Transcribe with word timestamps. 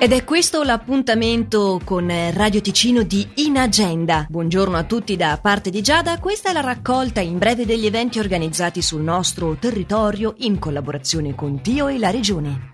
Ed 0.00 0.12
è 0.12 0.22
questo 0.22 0.62
l'appuntamento 0.62 1.80
con 1.82 2.08
Radio 2.32 2.60
Ticino 2.60 3.02
di 3.02 3.26
In 3.36 3.58
Agenda. 3.58 4.26
Buongiorno 4.30 4.76
a 4.76 4.84
tutti 4.84 5.16
da 5.16 5.36
parte 5.42 5.70
di 5.70 5.82
Giada, 5.82 6.20
questa 6.20 6.50
è 6.50 6.52
la 6.52 6.60
raccolta 6.60 7.20
in 7.20 7.36
breve 7.36 7.66
degli 7.66 7.84
eventi 7.84 8.20
organizzati 8.20 8.80
sul 8.80 9.02
nostro 9.02 9.56
territorio 9.58 10.34
in 10.38 10.60
collaborazione 10.60 11.34
con 11.34 11.58
Dio 11.60 11.88
e 11.88 11.98
la 11.98 12.10
Regione. 12.10 12.70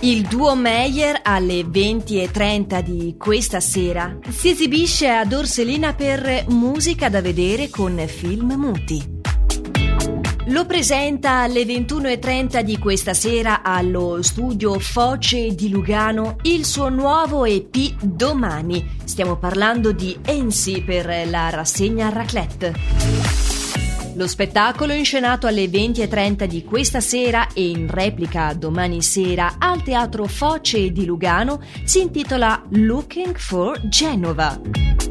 Il 0.00 0.22
duo 0.22 0.54
Meyer 0.54 1.20
alle 1.22 1.60
20.30 1.60 2.80
di 2.80 3.14
questa 3.18 3.60
sera 3.60 4.16
si 4.30 4.48
esibisce 4.48 5.10
ad 5.10 5.34
Orselina 5.34 5.92
per 5.92 6.46
musica 6.48 7.10
da 7.10 7.20
vedere 7.20 7.68
con 7.68 8.02
film 8.06 8.54
muti. 8.54 9.15
Lo 10.48 10.64
presenta 10.64 11.40
alle 11.40 11.64
21.30 11.64 12.60
di 12.60 12.78
questa 12.78 13.14
sera 13.14 13.62
allo 13.62 14.22
studio 14.22 14.78
Foce 14.78 15.56
di 15.56 15.68
Lugano 15.68 16.36
il 16.42 16.64
suo 16.64 16.88
nuovo 16.88 17.44
EP 17.44 17.74
Domani. 18.00 18.96
Stiamo 19.02 19.38
parlando 19.38 19.90
di 19.90 20.16
Ensi 20.24 20.82
per 20.82 21.28
la 21.28 21.50
rassegna 21.50 22.10
Raclette. 22.10 22.74
Lo 24.14 24.28
spettacolo 24.28 24.92
inscenato 24.92 25.48
alle 25.48 25.64
20.30 25.64 26.44
di 26.44 26.62
questa 26.62 27.00
sera 27.00 27.48
e 27.52 27.68
in 27.68 27.88
replica 27.88 28.54
domani 28.54 29.02
sera 29.02 29.56
al 29.58 29.82
Teatro 29.82 30.26
Foce 30.26 30.92
di 30.92 31.04
Lugano 31.04 31.60
si 31.82 32.02
intitola 32.02 32.62
Looking 32.68 33.36
for 33.36 33.80
Genova. 33.88 35.05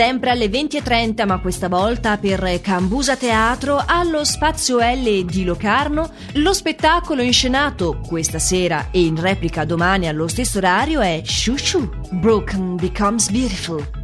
Sempre 0.00 0.30
alle 0.30 0.46
20.30, 0.46 1.26
ma 1.26 1.40
questa 1.40 1.68
volta 1.68 2.16
per 2.16 2.62
Cambusa 2.62 3.16
Teatro, 3.16 3.82
allo 3.84 4.24
Spazio 4.24 4.78
L 4.78 5.26
di 5.26 5.44
Locarno, 5.44 6.10
lo 6.36 6.54
spettacolo 6.54 7.20
inscenato 7.20 8.00
questa 8.08 8.38
sera 8.38 8.88
e 8.92 9.02
in 9.02 9.20
replica 9.20 9.66
domani 9.66 10.08
allo 10.08 10.26
stesso 10.26 10.56
orario 10.56 11.02
è 11.02 11.20
Shushu, 11.22 11.86
Broken 12.12 12.76
Becomes 12.76 13.28
Beautiful. 13.28 13.99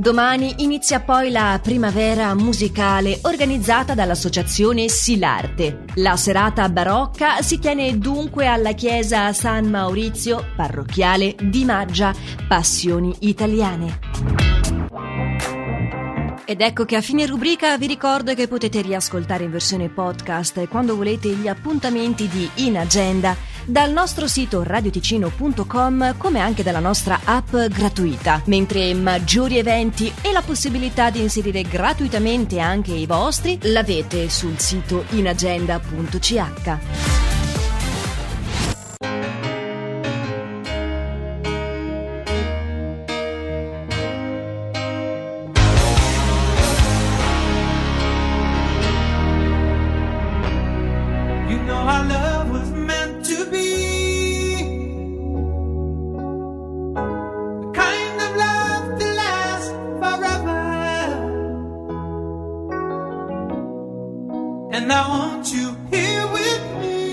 Domani 0.00 0.54
inizia 0.62 1.00
poi 1.00 1.30
la 1.30 1.60
primavera 1.62 2.34
musicale 2.34 3.18
organizzata 3.24 3.92
dall'associazione 3.92 4.88
Silarte. 4.88 5.84
La 5.96 6.16
serata 6.16 6.66
barocca 6.70 7.42
si 7.42 7.58
tiene 7.58 7.98
dunque 7.98 8.46
alla 8.46 8.72
chiesa 8.72 9.30
San 9.34 9.68
Maurizio, 9.68 10.42
parrocchiale 10.56 11.36
di 11.38 11.66
Maggia, 11.66 12.14
Passioni 12.48 13.14
Italiane. 13.18 14.49
Ed 16.50 16.62
ecco 16.62 16.84
che 16.84 16.96
a 16.96 17.00
fine 17.00 17.26
rubrica 17.26 17.78
vi 17.78 17.86
ricordo 17.86 18.34
che 18.34 18.48
potete 18.48 18.80
riascoltare 18.80 19.44
in 19.44 19.52
versione 19.52 19.88
podcast 19.88 20.66
quando 20.66 20.96
volete 20.96 21.28
gli 21.28 21.46
appuntamenti 21.46 22.26
di 22.26 22.50
In 22.66 22.76
Agenda 22.76 23.36
dal 23.64 23.92
nostro 23.92 24.26
sito 24.26 24.64
radioticino.com 24.64 26.16
come 26.16 26.40
anche 26.40 26.64
dalla 26.64 26.80
nostra 26.80 27.20
app 27.22 27.54
gratuita, 27.54 28.42
mentre 28.46 28.92
maggiori 28.94 29.58
eventi 29.58 30.12
e 30.22 30.32
la 30.32 30.42
possibilità 30.42 31.10
di 31.10 31.20
inserire 31.20 31.62
gratuitamente 31.62 32.58
anche 32.58 32.94
i 32.94 33.06
vostri 33.06 33.56
l'avete 33.62 34.28
sul 34.28 34.58
sito 34.58 35.04
inagenda.ch. 35.10 37.19
aren't 65.30 65.52
you 65.52 65.76
here 65.90 66.26
with 66.32 66.80
me? 66.80 67.09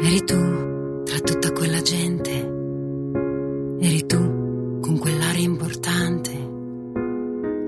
Eri 0.00 0.22
tu 0.22 1.02
tra 1.02 1.18
tutta 1.18 1.50
quella 1.50 1.82
gente, 1.82 2.30
eri 3.80 4.06
tu 4.06 4.78
con 4.80 4.96
quell'aria 4.96 5.44
importante, 5.44 6.30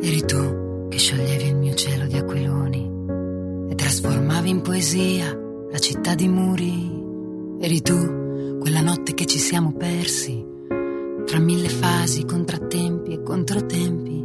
eri 0.00 0.24
tu 0.24 0.86
che 0.88 0.96
scioglievi 0.96 1.48
il 1.48 1.56
mio 1.56 1.74
cielo 1.74 2.06
di 2.06 2.16
aquiloni 2.16 3.68
e 3.68 3.74
trasformavi 3.74 4.48
in 4.48 4.60
poesia 4.60 5.36
la 5.72 5.78
città 5.78 6.14
di 6.14 6.28
muri, 6.28 7.58
eri 7.62 7.82
tu 7.82 8.58
quella 8.60 8.80
notte 8.80 9.12
che 9.14 9.26
ci 9.26 9.38
siamo 9.38 9.72
persi 9.72 10.46
tra 11.26 11.38
mille 11.40 11.68
fasi, 11.68 12.24
contrattempi 12.24 13.12
e 13.12 13.22
controtempi. 13.24 14.24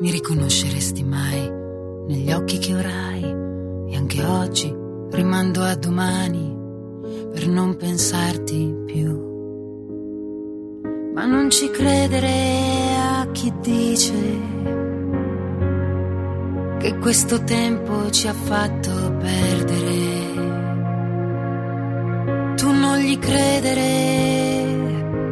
Mi 0.00 0.10
riconosceresti 0.10 1.04
mai 1.04 1.52
negli 2.06 2.32
occhi 2.32 2.56
che 2.56 2.74
orai 2.74 3.22
e 3.90 3.94
anche 3.94 4.24
oggi 4.24 4.74
rimando 5.10 5.62
a 5.62 5.74
domani 5.74 6.59
per 7.32 7.46
non 7.46 7.76
pensarti 7.76 8.74
più. 8.86 9.28
Ma 11.14 11.26
non 11.26 11.50
ci 11.50 11.70
credere 11.70 12.96
a 12.98 13.28
chi 13.30 13.52
dice 13.60 14.14
che 16.78 16.96
questo 16.98 17.42
tempo 17.44 18.10
ci 18.10 18.26
ha 18.26 18.32
fatto 18.32 18.90
perdere. 19.18 20.18
Tu 22.56 22.72
non 22.72 22.98
gli 22.98 23.18
credere. 23.18 23.78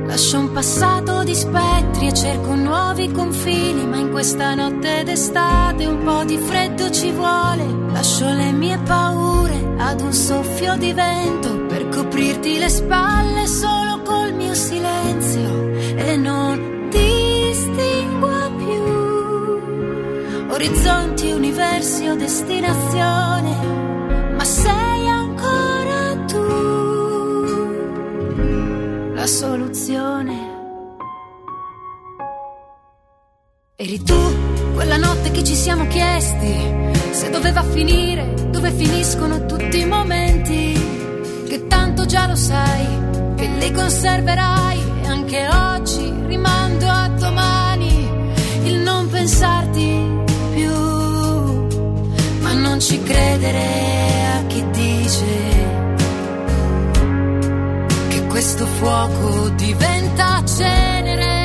Lascio 0.07 0.39
un 0.39 0.53
passato 0.53 1.25
di 1.25 1.35
spettri 1.35 2.09
e 2.09 2.15
cerco 2.15 2.55
nuovi 2.55 3.11
confini, 3.13 3.87
ma 3.87 3.97
in 3.97 4.11
questa 4.11 4.55
notte 4.55 5.03
d'estate 5.05 5.87
un 5.87 6.03
po' 6.03 6.25
di 6.25 6.39
freddo 6.39 6.91
ci 6.91 7.11
vuole. 7.13 7.65
Lascio 7.93 8.29
le 8.29 8.53
mie 8.53 8.79
paure 8.79 9.28
ad 9.89 10.01
un 10.03 10.13
soffio 10.13 10.77
di 10.77 10.93
vento 10.93 11.65
per 11.67 11.89
coprirti 11.89 12.59
le 12.59 12.69
spalle 12.69 13.47
solo 13.47 14.03
col 14.03 14.35
mio 14.35 14.53
silenzio 14.53 15.73
e 15.97 16.17
non 16.17 16.89
distingua 16.91 18.51
più 18.59 18.83
orizzonti, 20.51 21.31
universi 21.33 22.07
o 22.07 22.17
destinazione, 22.17 23.57
ma 24.37 24.45
sei 24.45 25.09
ancora 25.09 26.25
tu 26.27 26.47
la 29.15 29.27
soluzione. 29.27 30.57
Eri 33.77 34.03
tu 34.03 34.68
quella 34.79 34.97
notte 34.97 35.33
che 35.33 35.43
ci 35.43 35.57
siamo 35.57 35.89
chiesti 35.89 36.55
se 37.11 37.31
doveva 37.31 37.65
finire, 37.65 38.33
dove 38.49 38.71
finiscono 38.71 39.45
tutti 39.45 39.81
i 39.81 39.85
momenti, 39.85 40.73
che 41.49 41.67
tanto 41.67 42.07
già 42.07 42.29
lo 42.29 42.37
sai, 42.37 42.87
che 43.35 43.49
li 43.59 43.73
conserverai 43.73 44.79
e 45.03 45.07
anche 45.09 45.49
oggi 45.49 46.15
rimando 46.29 46.87
a 46.87 47.09
domani 47.09 48.09
il 48.67 48.77
non 48.77 49.09
pensarti 49.09 50.23
più, 50.55 50.77
ma 52.39 52.53
non 52.53 52.79
ci 52.79 53.03
credere 53.03 53.65
a 54.37 54.47
chi 54.47 54.65
dice 54.71 55.27
che 58.11 58.27
questo 58.29 58.65
fuoco 58.65 59.49
diventa 59.57 60.41
cenere. 60.45 61.38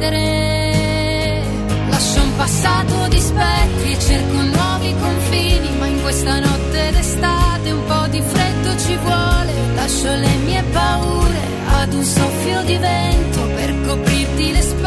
Credere. 0.00 1.42
Lascio 1.90 2.22
un 2.22 2.36
passato 2.36 3.08
di 3.08 3.20
spettri 3.20 3.92
e 3.92 3.98
cerco 3.98 4.40
nuovi 4.40 4.94
confini, 4.98 5.68
ma 5.78 5.86
in 5.86 6.00
questa 6.02 6.40
notte 6.40 6.90
d'estate 6.92 7.70
un 7.70 7.84
po' 7.84 8.06
di 8.08 8.22
freddo 8.22 8.78
ci 8.78 8.96
vuole. 8.96 9.52
Lascio 9.74 10.14
le 10.14 10.34
mie 10.46 10.62
paure 10.72 11.38
ad 11.80 11.92
un 11.92 12.04
soffio 12.04 12.62
di 12.62 12.76
vento 12.78 13.40
per 13.54 13.80
coprirti 13.86 14.52
le 14.52 14.60
spalle 14.62 14.79